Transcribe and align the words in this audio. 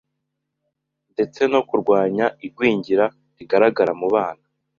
ndetse 1.13 1.41
no 1.51 1.61
kurwanya 1.67 2.25
Igwingira 2.45 3.05
rigaragara 3.37 3.91
mu 3.99 4.07
bana 4.13 4.45